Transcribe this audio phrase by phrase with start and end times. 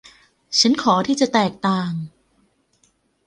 [0.59, 1.91] ฉันขอที่จะแตกต่าง